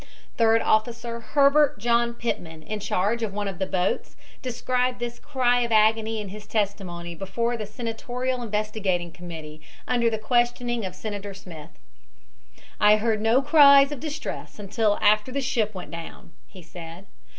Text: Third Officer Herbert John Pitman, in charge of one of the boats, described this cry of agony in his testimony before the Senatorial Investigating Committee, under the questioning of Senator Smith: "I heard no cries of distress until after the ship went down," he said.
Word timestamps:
Third 0.35 0.63
Officer 0.63 1.19
Herbert 1.19 1.77
John 1.77 2.15
Pitman, 2.15 2.63
in 2.63 2.79
charge 2.79 3.21
of 3.21 3.35
one 3.35 3.47
of 3.47 3.59
the 3.59 3.67
boats, 3.67 4.15
described 4.41 4.97
this 4.97 5.19
cry 5.19 5.59
of 5.59 5.71
agony 5.71 6.19
in 6.19 6.29
his 6.29 6.47
testimony 6.47 7.13
before 7.13 7.55
the 7.55 7.67
Senatorial 7.67 8.41
Investigating 8.41 9.11
Committee, 9.11 9.61
under 9.87 10.09
the 10.09 10.17
questioning 10.17 10.85
of 10.87 10.95
Senator 10.95 11.35
Smith: 11.35 11.77
"I 12.79 12.95
heard 12.97 13.21
no 13.21 13.43
cries 13.43 13.91
of 13.91 13.99
distress 13.99 14.57
until 14.57 14.97
after 15.03 15.31
the 15.31 15.39
ship 15.39 15.75
went 15.75 15.91
down," 15.91 16.33
he 16.47 16.63
said. 16.63 17.05